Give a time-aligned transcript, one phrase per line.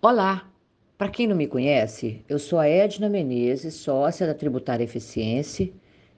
[0.00, 0.48] Olá!
[0.96, 5.72] Para quem não me conhece, eu sou a Edna Menezes, sócia da Tributária Eficiência,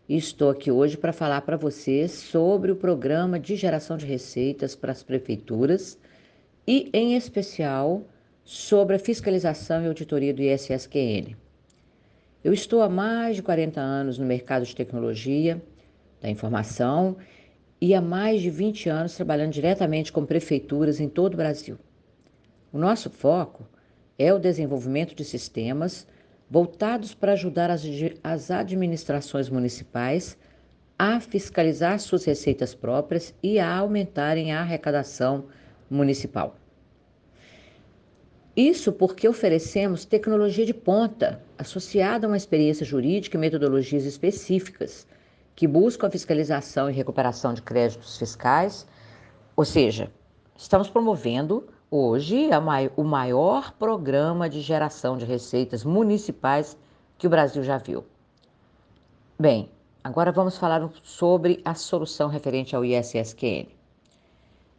[0.06, 4.76] e estou aqui hoje para falar para vocês sobre o programa de geração de receitas
[4.76, 5.98] para as prefeituras
[6.66, 8.04] e, em especial,
[8.44, 11.34] sobre a fiscalização e auditoria do ISSQN.
[12.44, 15.58] Eu estou há mais de 40 anos no mercado de tecnologia,
[16.20, 17.16] da informação,
[17.80, 21.78] e há mais de 20 anos trabalhando diretamente com prefeituras em todo o Brasil.
[22.72, 23.66] O nosso foco
[24.18, 26.06] é o desenvolvimento de sistemas
[26.48, 27.82] voltados para ajudar as,
[28.22, 30.38] as administrações municipais
[30.98, 35.46] a fiscalizar suas receitas próprias e a aumentarem a arrecadação
[35.88, 36.56] municipal.
[38.54, 45.06] Isso porque oferecemos tecnologia de ponta, associada a uma experiência jurídica e metodologias específicas,
[45.56, 48.86] que buscam a fiscalização e recuperação de créditos fiscais,
[49.56, 50.10] ou seja,
[50.56, 52.56] estamos promovendo Hoje é
[52.96, 56.78] o maior programa de geração de receitas municipais
[57.18, 58.04] que o Brasil já viu.
[59.36, 59.68] Bem,
[60.04, 63.66] agora vamos falar sobre a solução referente ao ISSQN.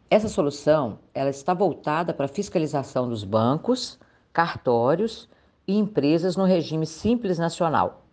[0.08, 3.98] Essa solução ela está voltada para a fiscalização dos bancos,
[4.32, 5.28] cartórios
[5.68, 8.06] e empresas no regime simples nacional.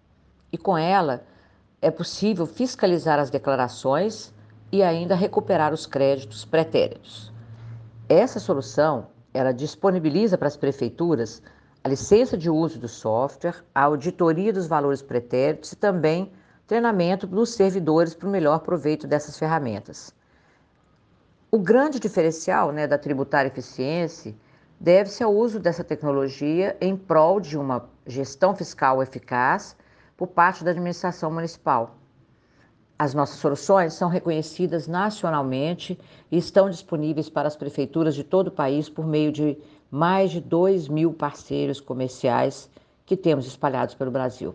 [0.52, 1.24] E com ela
[1.82, 4.34] é possível fiscalizar as declarações
[4.70, 7.32] e ainda recuperar os créditos pretéritos.
[8.10, 11.44] Essa solução, ela disponibiliza para as prefeituras
[11.84, 16.34] a licença de uso do software, a auditoria dos valores pretéritos e também
[16.66, 20.12] treinamento dos servidores para o melhor proveito dessas ferramentas.
[21.52, 24.36] O grande diferencial né, da tributária eficiência
[24.80, 29.78] deve-se ao uso dessa tecnologia em prol de uma gestão fiscal eficaz
[30.18, 31.99] por parte da administração municipal.
[33.02, 35.98] As nossas soluções são reconhecidas nacionalmente
[36.30, 39.58] e estão disponíveis para as prefeituras de todo o país por meio de
[39.90, 42.70] mais de 2 mil parceiros comerciais
[43.06, 44.54] que temos espalhados pelo Brasil.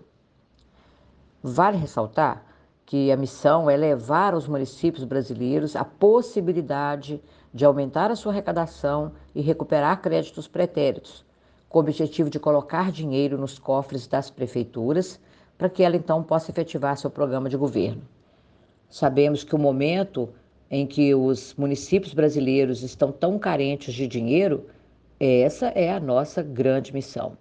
[1.42, 2.44] Vale ressaltar
[2.84, 9.12] que a missão é levar aos municípios brasileiros a possibilidade de aumentar a sua arrecadação
[9.34, 11.24] e recuperar créditos pretéritos,
[11.66, 15.18] com o objetivo de colocar dinheiro nos cofres das prefeituras
[15.56, 18.02] para que ela então possa efetivar seu programa de governo.
[18.94, 20.28] Sabemos que o momento
[20.70, 24.68] em que os municípios brasileiros estão tão carentes de dinheiro,
[25.18, 27.36] essa é a nossa grande missão.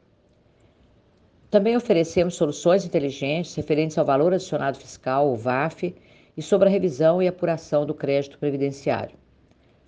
[1.52, 5.96] Também oferecemos soluções inteligentes referentes ao valor adicionado fiscal, o VAF,
[6.36, 9.16] e sobre a revisão e apuração do crédito previdenciário.